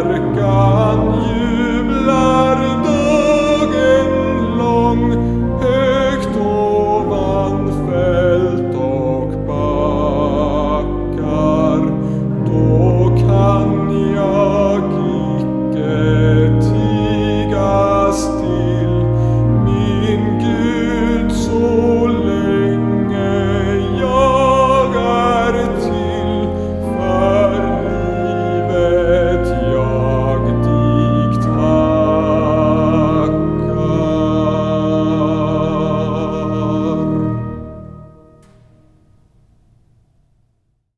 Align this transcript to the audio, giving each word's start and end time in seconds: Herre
Herre 0.00 0.29